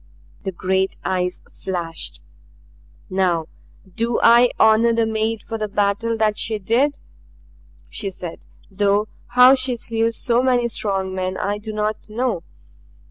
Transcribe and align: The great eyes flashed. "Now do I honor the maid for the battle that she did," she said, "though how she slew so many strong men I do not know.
The 0.41 0.51
great 0.51 0.97
eyes 1.05 1.43
flashed. 1.47 2.23
"Now 3.07 3.45
do 3.93 4.19
I 4.23 4.49
honor 4.59 4.93
the 4.93 5.05
maid 5.05 5.43
for 5.43 5.59
the 5.59 5.67
battle 5.67 6.17
that 6.17 6.39
she 6.39 6.57
did," 6.57 6.97
she 7.87 8.09
said, 8.09 8.47
"though 8.71 9.09
how 9.35 9.53
she 9.53 9.75
slew 9.75 10.11
so 10.11 10.41
many 10.41 10.69
strong 10.69 11.13
men 11.13 11.37
I 11.37 11.59
do 11.59 11.71
not 11.71 12.09
know. 12.09 12.41